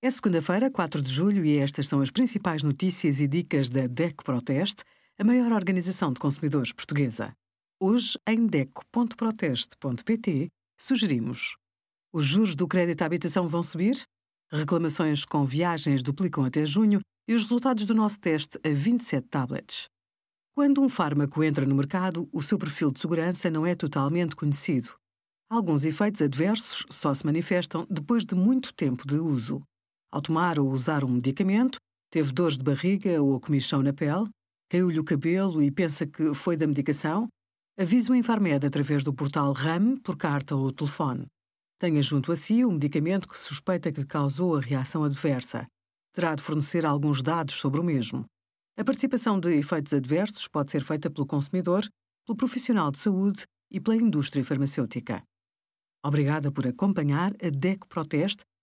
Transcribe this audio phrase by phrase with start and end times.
[0.00, 4.22] É segunda-feira, 4 de julho, e estas são as principais notícias e dicas da DECO
[4.22, 4.84] Proteste,
[5.18, 7.32] a maior organização de consumidores portuguesa.
[7.80, 11.56] Hoje, em DECO.proteste.pt, sugerimos:
[12.12, 14.04] os juros do crédito à habitação vão subir?
[14.52, 19.88] Reclamações com viagens duplicam até junho e os resultados do nosso teste a 27 tablets.
[20.54, 24.90] Quando um fármaco entra no mercado, o seu perfil de segurança não é totalmente conhecido.
[25.50, 29.60] Alguns efeitos adversos só se manifestam depois de muito tempo de uso.
[30.10, 31.78] Ao tomar ou usar um medicamento,
[32.10, 34.28] teve dores de barriga ou comichão na pele,
[34.70, 37.28] caiu-lhe o cabelo e pensa que foi da medicação,
[37.78, 41.26] avise o Infarmed através do portal RAM, por carta ou telefone.
[41.78, 45.66] Tenha junto a si o medicamento que suspeita que lhe causou a reação adversa.
[46.12, 48.24] Terá de fornecer alguns dados sobre o mesmo.
[48.76, 51.86] A participação de efeitos adversos pode ser feita pelo consumidor,
[52.26, 55.22] pelo profissional de saúde e pela indústria farmacêutica.
[56.04, 58.42] Obrigada por acompanhar a DEC Proteste